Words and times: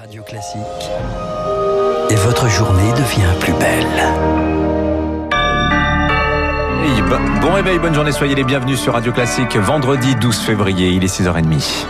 Radio 0.00 0.22
Classique. 0.22 0.60
Et 2.08 2.14
votre 2.14 2.48
journée 2.48 2.90
devient 2.92 3.38
plus 3.38 3.52
belle. 3.52 3.86
Bon 7.42 7.52
réveil, 7.52 7.78
bonne 7.78 7.94
journée, 7.94 8.12
soyez 8.12 8.34
les 8.34 8.44
bienvenus 8.44 8.80
sur 8.80 8.94
Radio 8.94 9.12
Classique. 9.12 9.56
Vendredi 9.56 10.14
12 10.14 10.38
février, 10.38 10.88
il 10.88 11.04
est 11.04 11.20
6h30. 11.20 11.84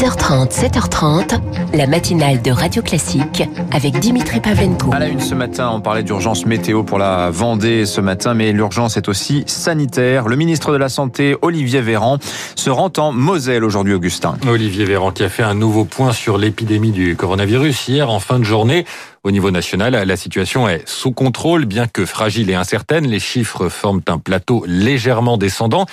6h30, 0.00 0.50
7h30, 0.50 1.40
la 1.74 1.86
matinale 1.86 2.40
de 2.40 2.50
Radio 2.50 2.80
Classique 2.80 3.42
avec 3.70 3.98
Dimitri 3.98 4.40
Pavlenko. 4.40 4.94
À 4.94 4.98
la 4.98 5.08
une 5.08 5.20
ce 5.20 5.34
matin, 5.34 5.70
on 5.74 5.82
parlait 5.82 6.02
d'urgence 6.02 6.46
météo 6.46 6.84
pour 6.84 6.96
la 6.96 7.28
Vendée 7.28 7.84
ce 7.84 8.00
matin, 8.00 8.32
mais 8.32 8.52
l'urgence 8.52 8.96
est 8.96 9.10
aussi 9.10 9.44
sanitaire. 9.46 10.26
Le 10.26 10.36
ministre 10.36 10.72
de 10.72 10.78
la 10.78 10.88
Santé, 10.88 11.36
Olivier 11.42 11.82
Véran, 11.82 12.16
se 12.56 12.70
rend 12.70 12.90
en 12.96 13.12
Moselle 13.12 13.62
aujourd'hui, 13.62 13.92
Augustin. 13.92 14.38
Olivier 14.48 14.86
Véran 14.86 15.10
qui 15.10 15.22
a 15.22 15.28
fait 15.28 15.42
un 15.42 15.54
nouveau 15.54 15.84
point 15.84 16.14
sur 16.14 16.38
l'épidémie 16.38 16.92
du 16.92 17.14
coronavirus 17.14 17.88
hier 17.88 18.08
en 18.08 18.20
fin 18.20 18.38
de 18.38 18.44
journée. 18.44 18.86
Au 19.22 19.30
niveau 19.30 19.50
national, 19.50 19.92
la 19.92 20.16
situation 20.16 20.66
est 20.66 20.82
sous 20.88 21.12
contrôle, 21.12 21.66
bien 21.66 21.86
que 21.86 22.06
fragile 22.06 22.48
et 22.48 22.54
incertaine. 22.54 23.06
Les 23.06 23.20
chiffres 23.20 23.68
forment 23.68 24.00
un 24.08 24.16
plateau 24.16 24.64
légèrement 24.66 25.36
descendant. 25.36 25.84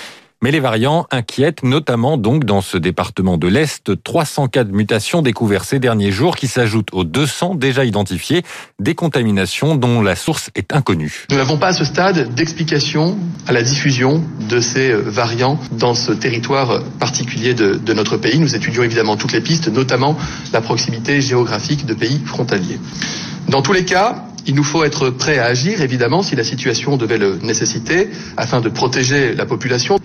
Mais 0.43 0.51
les 0.51 0.59
variants 0.59 1.07
inquiètent, 1.09 1.63
notamment 1.63 2.15
donc 2.15 2.45
dans 2.45 2.61
ce 2.61 2.77
département 2.77 3.37
de 3.37 3.47
l'Est, 3.47 4.03
300 4.03 4.49
cas 4.49 4.63
de 4.63 4.71
mutation 4.71 5.23
découverts 5.23 5.63
ces 5.63 5.79
derniers 5.79 6.11
jours 6.11 6.35
qui 6.35 6.47
s'ajoutent 6.47 6.89
aux 6.93 7.03
200 7.03 7.55
déjà 7.55 7.85
identifiés, 7.85 8.43
des 8.79 8.93
contaminations 8.93 9.75
dont 9.75 9.99
la 10.03 10.15
source 10.15 10.51
est 10.53 10.73
inconnue. 10.73 11.25
Nous 11.31 11.37
n'avons 11.37 11.57
pas 11.57 11.69
à 11.69 11.73
ce 11.73 11.85
stade 11.85 12.35
d'explication 12.35 13.17
à 13.47 13.51
la 13.51 13.63
diffusion 13.63 14.23
de 14.47 14.59
ces 14.59 14.93
variants 14.93 15.59
dans 15.71 15.95
ce 15.95 16.11
territoire 16.11 16.83
particulier 16.99 17.55
de, 17.55 17.73
de 17.73 17.93
notre 17.93 18.17
pays. 18.17 18.37
Nous 18.37 18.55
étudions 18.55 18.83
évidemment 18.83 19.17
toutes 19.17 19.33
les 19.33 19.41
pistes, 19.41 19.69
notamment 19.69 20.15
la 20.53 20.61
proximité 20.61 21.19
géographique 21.19 21.87
de 21.87 21.95
pays 21.95 22.21
frontaliers. 22.23 22.79
Dans 23.49 23.63
tous 23.63 23.73
les 23.73 23.85
cas, 23.85 24.27
il 24.47 24.55
nous 24.55 24.63
faut 24.63 24.85
être 24.85 25.09
prêts 25.09 25.39
à 25.39 25.45
agir, 25.45 25.81
évidemment, 25.81 26.23
si 26.23 26.35
la 26.35 26.43
situation 26.43 26.95
devait 26.95 27.17
le 27.17 27.37
nécessiter, 27.43 28.09
afin 28.37 28.61
de 28.61 28.69
protéger 28.69 29.35
la 29.35 29.45
population. 29.45 29.96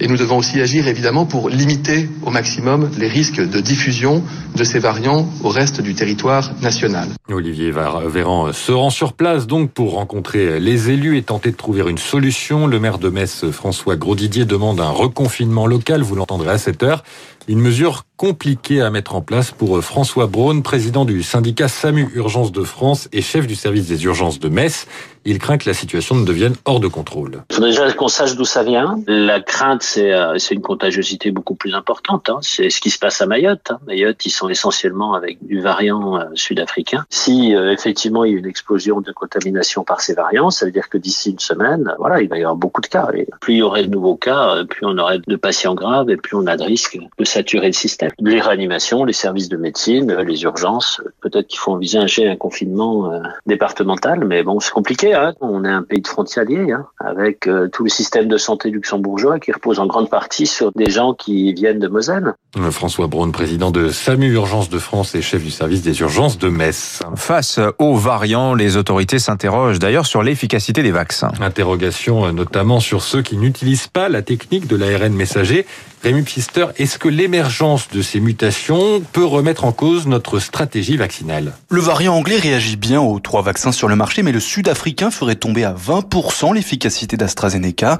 Et 0.00 0.08
nous 0.08 0.16
devons 0.16 0.38
aussi 0.38 0.60
agir, 0.60 0.88
évidemment, 0.88 1.24
pour 1.24 1.48
limiter 1.48 2.08
au 2.22 2.30
maximum 2.30 2.90
les 2.98 3.08
risques 3.08 3.40
de 3.40 3.60
diffusion 3.60 4.22
de 4.56 4.64
ces 4.64 4.78
variants 4.78 5.28
au 5.42 5.48
reste 5.48 5.80
du 5.80 5.94
territoire 5.94 6.50
national. 6.62 7.08
Olivier 7.28 7.70
Véran 7.70 8.52
se 8.52 8.72
rend 8.72 8.90
sur 8.90 9.12
place 9.12 9.46
donc 9.46 9.70
pour 9.70 9.94
rencontrer 9.94 10.58
les 10.58 10.90
élus 10.90 11.16
et 11.16 11.22
tenter 11.22 11.50
de 11.50 11.56
trouver 11.56 11.88
une 11.88 11.98
solution. 11.98 12.66
Le 12.66 12.80
maire 12.80 12.98
de 12.98 13.08
Metz, 13.08 13.50
François 13.50 13.96
Grosdidier, 13.96 14.44
demande 14.44 14.80
un 14.80 14.90
reconfinement 14.90 15.66
local, 15.66 16.02
vous 16.02 16.16
l'entendrez 16.16 16.50
à 16.50 16.58
cette 16.58 16.82
heure. 16.82 17.04
Une 17.46 17.60
mesure 17.60 18.04
compliquée 18.16 18.80
à 18.80 18.90
mettre 18.90 19.14
en 19.14 19.20
place 19.20 19.50
pour 19.50 19.82
François 19.84 20.26
Braun, 20.26 20.62
président 20.62 21.04
du 21.04 21.22
syndicat 21.22 21.68
SAMU 21.68 22.08
Urgence 22.14 22.52
de 22.52 22.62
France 22.62 23.08
et 23.12 23.20
chef 23.20 23.46
du 23.46 23.54
service 23.54 23.86
des 23.86 24.04
urgences 24.04 24.40
de 24.40 24.48
Metz. 24.48 24.86
Il 25.26 25.38
craint 25.38 25.56
que 25.56 25.68
la 25.68 25.74
situation 25.74 26.16
ne 26.16 26.24
devienne 26.26 26.54
hors 26.66 26.80
de 26.80 26.88
contrôle. 26.88 27.42
Il 27.48 27.56
faut 27.56 27.62
déjà 27.62 27.90
qu'on 27.92 28.08
sache 28.08 28.36
d'où 28.36 28.44
ça 28.44 28.62
vient. 28.62 28.98
La 29.06 29.40
crainte, 29.40 29.82
c'est 29.82 30.12
euh, 30.12 30.36
une 30.50 30.60
contagiosité 30.60 31.30
beaucoup 31.30 31.54
plus 31.54 31.74
importante. 31.74 32.28
Hein. 32.28 32.38
C'est 32.42 32.68
ce 32.68 32.78
qui 32.78 32.90
se 32.90 32.98
passe 32.98 33.22
à 33.22 33.26
Mayotte. 33.26 33.70
Hein. 33.70 33.78
Mayotte, 33.86 34.26
ils 34.26 34.30
sont 34.30 34.50
essentiellement 34.50 35.14
avec 35.14 35.38
du 35.46 35.62
variant 35.62 36.18
euh, 36.18 36.24
sud-africain. 36.34 37.06
Si 37.08 37.54
euh, 37.54 37.72
effectivement 37.72 38.24
il 38.24 38.32
y 38.32 38.36
a 38.36 38.38
une 38.38 38.46
explosion 38.46 39.00
de 39.00 39.12
contamination 39.12 39.82
par 39.82 40.02
ces 40.02 40.12
variants, 40.12 40.50
ça 40.50 40.66
veut 40.66 40.72
dire 40.72 40.90
que 40.90 40.98
d'ici 40.98 41.30
une 41.30 41.38
semaine, 41.38 41.94
voilà, 41.98 42.20
il 42.20 42.28
va 42.28 42.36
y 42.36 42.40
avoir 42.40 42.56
beaucoup 42.56 42.82
de 42.82 42.86
cas. 42.86 43.08
Et 43.14 43.26
plus 43.40 43.54
il 43.54 43.58
y 43.58 43.62
aurait 43.62 43.84
de 43.84 43.90
nouveaux 43.90 44.16
cas, 44.16 44.62
plus 44.68 44.84
on 44.84 44.98
aurait 44.98 45.20
de 45.26 45.36
patients 45.36 45.74
graves 45.74 46.10
et 46.10 46.18
plus 46.18 46.36
on 46.36 46.46
a 46.46 46.58
de 46.58 46.64
risques 46.64 46.98
de 47.18 47.24
saturer 47.24 47.68
le 47.68 47.72
système. 47.72 48.10
Les 48.18 48.40
réanimations, 48.40 49.04
les 49.04 49.14
services 49.14 49.48
de 49.48 49.56
médecine, 49.56 50.12
les 50.12 50.42
urgences, 50.42 51.00
peut-être 51.22 51.46
qu'il 51.46 51.58
faut 51.58 51.72
envisager 51.72 52.28
un 52.28 52.36
confinement 52.36 53.10
départemental, 53.46 54.24
mais 54.24 54.42
bon, 54.42 54.60
c'est 54.60 54.72
compliqué. 54.72 55.13
Hein. 55.14 55.32
On 55.40 55.64
est 55.64 55.70
un 55.70 55.82
pays 55.82 56.00
de 56.00 56.06
frontaliers, 56.06 56.72
hein, 56.72 56.86
avec 56.98 57.46
euh, 57.46 57.68
tout 57.68 57.84
le 57.84 57.90
système 57.90 58.28
de 58.28 58.36
santé 58.36 58.70
luxembourgeois 58.70 59.38
qui 59.38 59.52
repose 59.52 59.78
en 59.78 59.86
grande 59.86 60.10
partie 60.10 60.46
sur 60.46 60.72
des 60.72 60.90
gens 60.90 61.14
qui 61.14 61.52
viennent 61.52 61.78
de 61.78 61.88
Moselle. 61.88 62.34
Euh, 62.56 62.70
François 62.70 63.06
Braun, 63.06 63.30
président 63.30 63.70
de 63.70 63.88
SAMU 63.88 64.32
Urgence 64.32 64.68
de 64.68 64.78
France 64.78 65.14
et 65.14 65.22
chef 65.22 65.42
du 65.42 65.50
service 65.50 65.82
des 65.82 66.00
urgences 66.00 66.38
de 66.38 66.48
Metz. 66.48 67.00
Face 67.16 67.60
aux 67.78 67.94
variants, 67.96 68.54
les 68.54 68.76
autorités 68.76 69.18
s'interrogent 69.18 69.78
d'ailleurs 69.78 70.06
sur 70.06 70.22
l'efficacité 70.22 70.82
des 70.82 70.90
vaccins. 70.90 71.32
Interrogation 71.40 72.26
euh, 72.26 72.32
notamment 72.32 72.80
sur 72.80 73.02
ceux 73.02 73.22
qui 73.22 73.36
n'utilisent 73.36 73.88
pas 73.88 74.08
la 74.08 74.22
technique 74.22 74.66
de 74.66 74.76
l'ARN 74.76 75.12
messager. 75.12 75.66
Rémi 76.04 76.20
Pfister, 76.20 76.66
est-ce 76.76 76.98
que 76.98 77.08
l'émergence 77.08 77.88
de 77.88 78.02
ces 78.02 78.20
mutations 78.20 79.00
peut 79.14 79.24
remettre 79.24 79.64
en 79.64 79.72
cause 79.72 80.06
notre 80.06 80.38
stratégie 80.38 80.98
vaccinale? 80.98 81.54
Le 81.70 81.80
variant 81.80 82.14
anglais 82.14 82.36
réagit 82.36 82.76
bien 82.76 83.00
aux 83.00 83.20
trois 83.20 83.40
vaccins 83.40 83.72
sur 83.72 83.88
le 83.88 83.96
marché, 83.96 84.22
mais 84.22 84.30
le 84.30 84.38
sud-africain 84.38 85.10
ferait 85.10 85.36
tomber 85.36 85.64
à 85.64 85.72
20% 85.72 86.52
l'efficacité 86.52 87.16
d'AstraZeneca. 87.16 87.96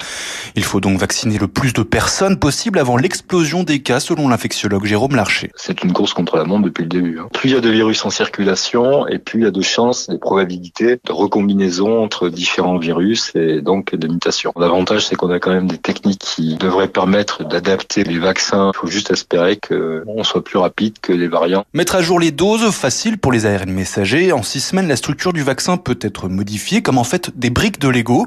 Il 0.54 0.64
faut 0.64 0.82
donc 0.82 0.98
vacciner 0.98 1.38
le 1.38 1.48
plus 1.48 1.72
de 1.72 1.82
personnes 1.82 2.38
possible 2.38 2.78
avant 2.78 2.98
l'explosion 2.98 3.62
des 3.62 3.80
cas, 3.80 4.00
selon 4.00 4.28
l'infectiologue 4.28 4.84
Jérôme 4.84 5.16
Larcher. 5.16 5.50
C'est 5.54 5.82
une 5.82 5.94
course 5.94 6.12
contre 6.12 6.36
la 6.36 6.44
montre 6.44 6.66
depuis 6.66 6.82
le 6.82 6.90
début. 6.90 7.18
Hein. 7.20 7.28
Plus 7.32 7.48
il 7.48 7.52
y 7.54 7.56
a 7.56 7.62
de 7.62 7.70
virus 7.70 8.04
en 8.04 8.10
circulation, 8.10 9.08
et 9.08 9.18
plus 9.18 9.40
il 9.40 9.44
y 9.44 9.48
a 9.48 9.50
de 9.50 9.62
chances, 9.62 10.10
des 10.10 10.18
probabilités 10.18 10.98
de 11.02 11.12
recombinaison 11.12 12.02
entre 12.02 12.28
différents 12.28 12.76
virus 12.76 13.32
et 13.34 13.62
donc 13.62 13.94
de 13.94 14.08
mutations. 14.08 14.52
L'avantage, 14.58 15.06
c'est 15.06 15.16
qu'on 15.16 15.30
a 15.30 15.38
quand 15.38 15.54
même 15.54 15.68
des 15.68 15.78
techniques 15.78 16.20
qui 16.20 16.56
devraient 16.56 16.88
permettre 16.88 17.44
d'adapter 17.44 17.93
les 18.02 18.18
vaccins. 18.18 18.72
Il 18.74 18.78
faut 18.78 18.86
juste 18.86 19.10
espérer 19.10 19.56
qu'on 19.56 20.24
soit 20.24 20.42
plus 20.42 20.58
rapide 20.58 20.98
que 21.00 21.12
les 21.12 21.28
variants. 21.28 21.64
Mettre 21.72 21.96
à 21.96 22.02
jour 22.02 22.18
les 22.18 22.32
doses, 22.32 22.70
facile 22.72 23.18
pour 23.18 23.30
les 23.30 23.46
ARN 23.46 23.70
messagers. 23.70 24.32
En 24.32 24.42
six 24.42 24.60
semaines, 24.60 24.88
la 24.88 24.96
structure 24.96 25.32
du 25.32 25.42
vaccin 25.42 25.76
peut 25.76 25.98
être 26.00 26.28
modifiée 26.28 26.82
comme 26.82 26.98
en 26.98 27.04
fait 27.04 27.30
des 27.38 27.50
briques 27.50 27.80
de 27.80 27.88
Lego. 27.88 28.26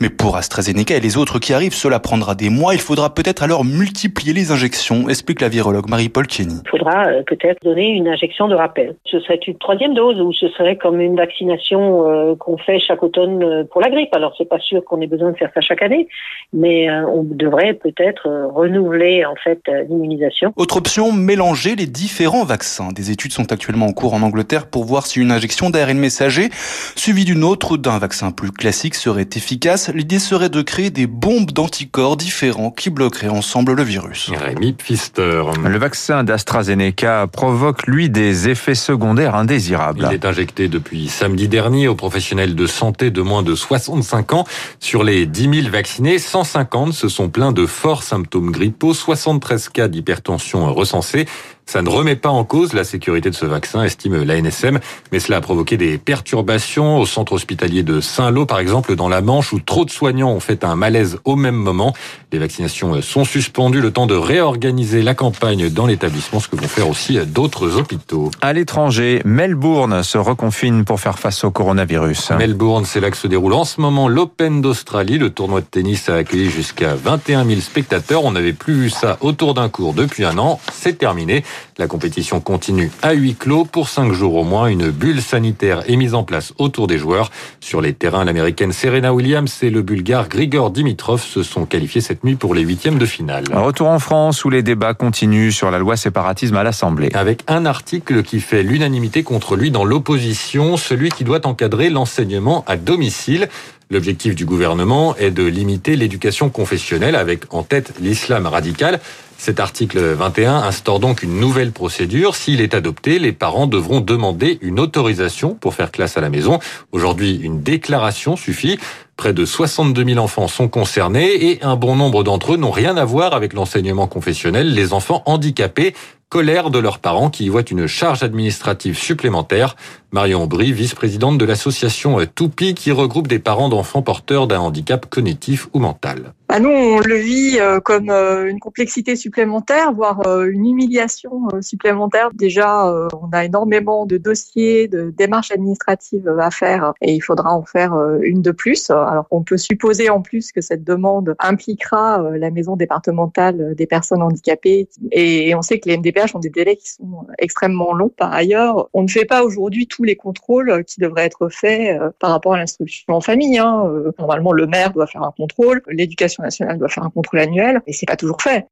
Mais 0.00 0.10
pour 0.10 0.36
AstraZeneca 0.36 0.94
et 0.94 1.00
les 1.00 1.16
autres 1.16 1.38
qui 1.38 1.52
arrivent, 1.52 1.74
cela 1.74 1.98
prendra 1.98 2.34
des 2.34 2.50
mois. 2.50 2.74
Il 2.74 2.80
faudra 2.80 3.14
peut-être 3.14 3.42
alors 3.42 3.64
multiplier 3.64 4.32
les 4.32 4.52
injections, 4.52 5.08
explique 5.08 5.40
la 5.40 5.48
virologue 5.48 5.88
Marie-Paul 5.88 6.26
Kenny. 6.26 6.60
Il 6.64 6.70
faudra 6.70 7.06
euh, 7.08 7.22
peut-être 7.26 7.62
donner 7.62 7.88
une 7.88 8.08
injection 8.08 8.48
de 8.48 8.54
rappel. 8.54 8.94
Ce 9.06 9.18
serait 9.20 9.40
une 9.46 9.58
troisième 9.58 9.94
dose 9.94 10.20
ou 10.20 10.32
ce 10.32 10.48
serait 10.48 10.76
comme 10.76 11.00
une 11.00 11.16
vaccination 11.16 12.08
euh, 12.08 12.34
qu'on 12.36 12.58
fait 12.58 12.78
chaque 12.78 13.02
automne 13.02 13.42
euh, 13.42 13.64
pour 13.64 13.80
la 13.80 13.90
grippe. 13.90 14.14
Alors 14.14 14.34
c'est 14.36 14.48
pas 14.48 14.58
sûr 14.58 14.84
qu'on 14.84 15.00
ait 15.00 15.06
besoin 15.06 15.32
de 15.32 15.36
faire 15.36 15.50
ça 15.54 15.60
chaque 15.60 15.82
année, 15.82 16.08
mais 16.52 16.88
on 16.90 17.22
devrait 17.22 17.74
peut-être 17.74 18.28
renouveler 18.52 18.99
en 19.26 19.34
fait 19.42 19.60
euh, 19.68 19.84
l'immunisation. 19.88 20.52
Autre 20.56 20.76
option, 20.76 21.12
mélanger 21.12 21.76
les 21.76 21.86
différents 21.86 22.44
vaccins. 22.44 22.88
Des 22.92 23.10
études 23.10 23.32
sont 23.32 23.52
actuellement 23.52 23.86
en 23.86 23.92
cours 23.92 24.14
en 24.14 24.22
Angleterre 24.22 24.66
pour 24.66 24.84
voir 24.84 25.06
si 25.06 25.20
une 25.20 25.32
injection 25.32 25.70
d'ARN 25.70 25.98
messager 25.98 26.50
suivie 26.96 27.24
d'une 27.24 27.44
autre 27.44 27.72
ou 27.72 27.76
d'un 27.76 27.98
vaccin 27.98 28.30
plus 28.30 28.52
classique 28.52 28.94
serait 28.94 29.28
efficace. 29.34 29.90
L'idée 29.92 30.18
serait 30.18 30.48
de 30.48 30.62
créer 30.62 30.90
des 30.90 31.06
bombes 31.06 31.50
d'anticorps 31.50 32.16
différents 32.16 32.70
qui 32.70 32.90
bloqueraient 32.90 33.28
ensemble 33.28 33.72
le 33.74 33.82
virus. 33.82 34.30
Rémi 34.36 34.72
Pfister. 34.72 35.42
Le 35.64 35.78
vaccin 35.78 36.24
d'AstraZeneca 36.24 37.26
provoque 37.26 37.86
lui 37.86 38.10
des 38.10 38.48
effets 38.48 38.74
secondaires 38.74 39.34
indésirables. 39.34 40.08
Il 40.10 40.14
est 40.14 40.24
injecté 40.24 40.68
depuis 40.68 41.08
samedi 41.08 41.48
dernier 41.48 41.88
aux 41.88 41.94
professionnels 41.94 42.54
de 42.54 42.66
santé 42.66 43.10
de 43.10 43.22
moins 43.22 43.42
de 43.42 43.54
65 43.54 44.32
ans. 44.34 44.44
Sur 44.78 45.04
les 45.04 45.26
10 45.26 45.62
000 45.62 45.70
vaccinés, 45.70 46.18
150 46.18 46.92
se 46.92 47.08
sont 47.08 47.28
plaints 47.28 47.52
de 47.52 47.66
forts 47.66 48.02
symptômes 48.02 48.50
grippaux 48.50 48.79
73 48.92 49.68
cas 49.68 49.88
d'hypertension 49.88 50.72
recensés. 50.72 51.26
Ça 51.70 51.82
ne 51.82 51.88
remet 51.88 52.16
pas 52.16 52.30
en 52.30 52.42
cause 52.42 52.72
la 52.72 52.82
sécurité 52.82 53.30
de 53.30 53.34
ce 53.36 53.46
vaccin, 53.46 53.84
estime 53.84 54.24
l'ANSM, 54.24 54.80
mais 55.12 55.20
cela 55.20 55.36
a 55.36 55.40
provoqué 55.40 55.76
des 55.76 55.98
perturbations 55.98 56.98
au 56.98 57.06
centre 57.06 57.34
hospitalier 57.34 57.84
de 57.84 58.00
Saint-Lô, 58.00 58.44
par 58.44 58.58
exemple, 58.58 58.96
dans 58.96 59.08
la 59.08 59.20
Manche, 59.20 59.52
où 59.52 59.60
trop 59.60 59.84
de 59.84 59.90
soignants 59.90 60.32
ont 60.32 60.40
fait 60.40 60.64
un 60.64 60.74
malaise 60.74 61.18
au 61.24 61.36
même 61.36 61.54
moment. 61.54 61.94
Les 62.32 62.40
vaccinations 62.40 63.00
sont 63.02 63.24
suspendues, 63.24 63.80
le 63.80 63.92
temps 63.92 64.08
de 64.08 64.16
réorganiser 64.16 65.00
la 65.00 65.14
campagne 65.14 65.70
dans 65.70 65.86
l'établissement, 65.86 66.40
ce 66.40 66.48
que 66.48 66.56
vont 66.56 66.66
faire 66.66 66.88
aussi 66.88 67.24
d'autres 67.24 67.76
hôpitaux. 67.76 68.32
À 68.40 68.52
l'étranger, 68.52 69.22
Melbourne 69.24 70.02
se 70.02 70.18
reconfine 70.18 70.84
pour 70.84 70.98
faire 70.98 71.20
face 71.20 71.44
au 71.44 71.52
coronavirus. 71.52 72.32
Melbourne, 72.32 72.84
c'est 72.84 72.98
là 72.98 73.12
que 73.12 73.16
se 73.16 73.28
déroule 73.28 73.52
en 73.52 73.64
ce 73.64 73.80
moment 73.80 74.08
l'Open 74.08 74.60
d'Australie. 74.60 75.18
Le 75.18 75.30
tournoi 75.30 75.60
de 75.60 75.66
tennis 75.66 76.08
a 76.08 76.16
accueilli 76.16 76.50
jusqu'à 76.50 76.96
21 76.96 77.44
000 77.44 77.60
spectateurs. 77.60 78.24
On 78.24 78.32
n'avait 78.32 78.54
plus 78.54 78.74
vu 78.74 78.90
ça 78.90 79.18
autour 79.20 79.54
d'un 79.54 79.68
cours 79.68 79.94
depuis 79.94 80.24
un 80.24 80.36
an. 80.36 80.58
C'est 80.72 80.98
terminé. 80.98 81.44
La 81.78 81.86
compétition 81.86 82.40
continue 82.40 82.90
à 83.02 83.12
huis 83.12 83.34
clos 83.34 83.64
pour 83.64 83.88
cinq 83.88 84.12
jours 84.12 84.34
au 84.34 84.44
moins. 84.44 84.66
Une 84.66 84.90
bulle 84.90 85.22
sanitaire 85.22 85.82
est 85.90 85.96
mise 85.96 86.14
en 86.14 86.24
place 86.24 86.52
autour 86.58 86.86
des 86.86 86.98
joueurs. 86.98 87.30
Sur 87.60 87.80
les 87.80 87.94
terrains, 87.94 88.24
l'américaine 88.24 88.72
Serena 88.72 89.14
Williams 89.14 89.62
et 89.62 89.70
le 89.70 89.82
bulgare 89.82 90.28
Grigor 90.28 90.70
Dimitrov 90.70 91.22
se 91.22 91.42
sont 91.42 91.66
qualifiés 91.66 92.00
cette 92.00 92.24
nuit 92.24 92.36
pour 92.36 92.54
les 92.54 92.62
huitièmes 92.62 92.98
de 92.98 93.06
finale. 93.06 93.44
Retour 93.52 93.88
en 93.88 93.98
France 93.98 94.44
où 94.44 94.50
les 94.50 94.62
débats 94.62 94.94
continuent 94.94 95.50
sur 95.50 95.70
la 95.70 95.78
loi 95.78 95.96
séparatisme 95.96 96.56
à 96.56 96.62
l'Assemblée. 96.62 97.10
Avec 97.14 97.42
un 97.48 97.66
article 97.66 98.22
qui 98.22 98.40
fait 98.40 98.62
l'unanimité 98.62 99.22
contre 99.22 99.56
lui 99.56 99.70
dans 99.70 99.84
l'opposition, 99.84 100.76
celui 100.76 101.10
qui 101.10 101.24
doit 101.24 101.46
encadrer 101.46 101.90
l'enseignement 101.90 102.64
à 102.66 102.76
domicile. 102.76 103.48
L'objectif 103.92 104.36
du 104.36 104.44
gouvernement 104.44 105.16
est 105.16 105.32
de 105.32 105.42
limiter 105.44 105.96
l'éducation 105.96 106.48
confessionnelle 106.48 107.16
avec 107.16 107.52
en 107.52 107.64
tête 107.64 107.92
l'islam 108.00 108.46
radical. 108.46 109.00
Cet 109.36 109.58
article 109.58 109.98
21 109.98 110.58
instaure 110.58 111.00
donc 111.00 111.24
une 111.24 111.40
nouvelle 111.40 111.72
procédure. 111.72 112.36
S'il 112.36 112.60
est 112.60 112.74
adopté, 112.74 113.18
les 113.18 113.32
parents 113.32 113.66
devront 113.66 114.00
demander 114.00 114.58
une 114.62 114.78
autorisation 114.78 115.54
pour 115.56 115.74
faire 115.74 115.90
classe 115.90 116.16
à 116.16 116.20
la 116.20 116.30
maison. 116.30 116.60
Aujourd'hui, 116.92 117.40
une 117.42 117.62
déclaration 117.62 118.36
suffit. 118.36 118.78
Près 119.16 119.32
de 119.32 119.44
62 119.44 120.04
000 120.04 120.18
enfants 120.18 120.46
sont 120.46 120.68
concernés 120.68 121.50
et 121.50 121.58
un 121.64 121.74
bon 121.74 121.96
nombre 121.96 122.22
d'entre 122.22 122.54
eux 122.54 122.58
n'ont 122.58 122.70
rien 122.70 122.96
à 122.96 123.04
voir 123.04 123.34
avec 123.34 123.54
l'enseignement 123.54 124.06
confessionnel. 124.06 124.72
Les 124.72 124.92
enfants 124.92 125.24
handicapés 125.26 125.94
colère 126.30 126.70
de 126.70 126.78
leurs 126.78 127.00
parents 127.00 127.28
qui 127.28 127.46
y 127.46 127.48
voient 127.48 127.68
une 127.68 127.88
charge 127.88 128.22
administrative 128.22 128.96
supplémentaire. 128.96 129.74
Marion 130.12 130.42
Aubry, 130.42 130.72
vice-présidente 130.72 131.38
de 131.38 131.44
l'association 131.44 132.18
Toupi 132.34 132.74
qui 132.74 132.90
regroupe 132.90 133.28
des 133.28 133.38
parents 133.38 133.68
d'enfants 133.68 134.02
porteurs 134.02 134.48
d'un 134.48 134.58
handicap 134.58 135.06
cognitif 135.06 135.68
ou 135.72 135.78
mental. 135.78 136.34
Bah 136.50 136.58
nous, 136.58 136.68
on 136.68 136.98
le 136.98 137.14
vit 137.14 137.58
euh, 137.60 137.78
comme 137.78 138.10
euh, 138.10 138.50
une 138.50 138.58
complexité 138.58 139.14
supplémentaire, 139.14 139.92
voire 139.92 140.26
euh, 140.26 140.50
une 140.50 140.66
humiliation 140.66 141.30
supplémentaire. 141.60 142.30
Déjà, 142.34 142.92
on 143.22 143.28
a 143.30 143.44
énormément 143.44 144.04
de 144.04 144.16
dossiers, 144.16 144.88
de 144.88 145.14
démarches 145.16 145.52
administratives 145.52 146.28
à 146.40 146.50
faire 146.50 146.92
et 147.00 147.14
il 147.14 147.20
faudra 147.20 147.54
en 147.54 147.62
faire 147.62 147.94
une 148.22 148.42
de 148.42 148.50
plus. 148.50 148.90
Alors 148.90 149.26
on 149.30 149.44
peut 149.44 149.58
supposer 149.58 150.10
en 150.10 150.22
plus 150.22 150.50
que 150.50 150.60
cette 150.60 150.82
demande 150.82 151.36
impliquera 151.38 152.20
la 152.36 152.50
maison 152.50 152.74
départementale 152.74 153.74
des 153.76 153.86
personnes 153.86 154.22
handicapées 154.22 154.88
et 155.12 155.54
on 155.54 155.62
sait 155.62 155.78
que 155.78 155.88
les 155.88 155.98
MDPH 155.98 156.34
ont 156.34 156.40
des 156.40 156.50
délais 156.50 156.76
qui 156.76 156.90
sont 156.90 157.26
extrêmement 157.38 157.92
longs. 157.94 158.12
Par 158.16 158.32
ailleurs, 158.32 158.88
on 158.92 159.02
ne 159.02 159.08
fait 159.08 159.24
pas 159.24 159.44
aujourd'hui 159.44 159.86
tous 160.00 160.04
les 160.04 160.16
contrôles 160.16 160.82
qui 160.86 160.98
devraient 160.98 161.26
être 161.26 161.50
faits 161.50 162.00
par 162.18 162.30
rapport 162.30 162.54
à 162.54 162.56
l'instruction 162.56 163.12
en 163.12 163.20
famille. 163.20 163.58
Hein. 163.58 163.84
Normalement, 164.18 164.52
le 164.52 164.66
maire 164.66 164.92
doit 164.92 165.06
faire 165.06 165.22
un 165.22 165.32
contrôle, 165.36 165.82
l'éducation 165.88 166.42
nationale 166.42 166.78
doit 166.78 166.88
faire 166.88 167.04
un 167.04 167.10
contrôle 167.10 167.40
annuel, 167.40 167.82
et 167.86 167.92
c'est 167.92 168.06
pas 168.06 168.16
toujours 168.16 168.40
fait. 168.40 168.66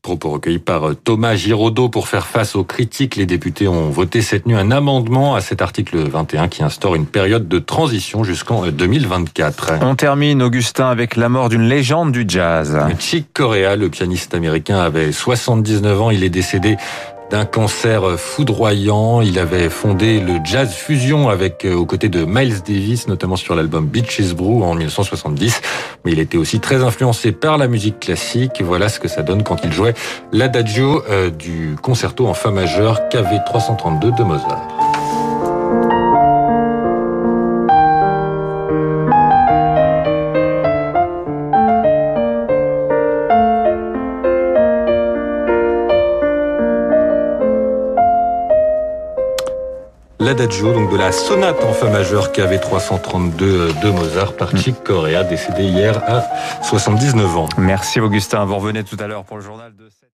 Propos 0.00 0.30
recueillis 0.30 0.58
par 0.58 0.96
Thomas 1.04 1.34
Giraudot 1.34 1.90
pour 1.90 2.08
faire 2.08 2.26
face 2.26 2.56
aux 2.56 2.64
critiques. 2.64 3.16
Les 3.16 3.26
députés 3.26 3.68
ont 3.68 3.90
voté 3.90 4.22
cette 4.22 4.46
nuit 4.46 4.56
un 4.56 4.70
amendement 4.70 5.34
à 5.34 5.42
cet 5.42 5.60
article 5.60 5.98
21 5.98 6.48
qui 6.48 6.62
instaure 6.62 6.94
une 6.94 7.04
période 7.04 7.46
de 7.48 7.58
transition 7.58 8.24
jusqu'en 8.24 8.66
2024. 8.66 9.72
On 9.82 9.96
termine, 9.96 10.42
Augustin, 10.42 10.88
avec 10.88 11.16
la 11.16 11.28
mort 11.28 11.50
d'une 11.50 11.68
légende 11.68 12.12
du 12.12 12.24
jazz. 12.26 12.78
Chick 12.98 13.30
Corea, 13.34 13.76
le 13.76 13.90
pianiste 13.90 14.34
américain, 14.34 14.78
avait 14.78 15.12
79 15.12 16.00
ans. 16.00 16.10
Il 16.10 16.24
est 16.24 16.30
décédé 16.30 16.78
d'un 17.30 17.44
cancer 17.44 18.18
foudroyant. 18.18 19.20
Il 19.20 19.38
avait 19.38 19.70
fondé 19.70 20.20
le 20.20 20.40
Jazz 20.44 20.72
Fusion 20.72 21.28
avec 21.28 21.64
euh, 21.64 21.74
aux 21.74 21.86
côtés 21.86 22.08
de 22.08 22.24
Miles 22.24 22.62
Davis, 22.66 23.06
notamment 23.08 23.36
sur 23.36 23.54
l'album 23.54 23.86
Beaches 23.86 24.34
Brew 24.34 24.62
en 24.62 24.74
1970. 24.74 25.62
Mais 26.04 26.12
il 26.12 26.18
était 26.18 26.38
aussi 26.38 26.60
très 26.60 26.82
influencé 26.82 27.32
par 27.32 27.58
la 27.58 27.68
musique 27.68 28.00
classique. 28.00 28.62
Voilà 28.62 28.88
ce 28.88 28.98
que 29.00 29.08
ça 29.08 29.22
donne 29.22 29.42
quand 29.42 29.64
il 29.64 29.72
jouait 29.72 29.94
l'adagio 30.32 31.02
euh, 31.08 31.30
du 31.30 31.76
concerto 31.80 32.26
en 32.26 32.34
fa 32.34 32.50
majeur 32.50 33.08
KV 33.08 33.38
332 33.46 34.12
de 34.12 34.22
Mozart. 34.24 34.79
L'adagio, 50.20 50.72
donc 50.72 50.92
de 50.92 50.96
la 50.96 51.10
sonate 51.10 51.64
en 51.64 51.72
fa 51.72 51.88
majeur 51.90 52.30
KV 52.32 52.60
332 52.60 53.72
de 53.82 53.90
Mozart 53.90 54.34
par 54.34 54.56
Chick 54.56 54.84
Corea, 54.84 55.24
décédé 55.24 55.64
hier 55.64 55.98
à 56.06 56.22
79 56.62 57.36
ans. 57.36 57.48
Merci 57.56 58.00
Augustin, 58.00 58.44
vous 58.44 58.56
revenez 58.56 58.84
tout 58.84 58.96
à 59.00 59.06
l'heure 59.06 59.24
pour 59.24 59.38
le 59.38 59.42
journal 59.42 59.74
de 59.74 59.88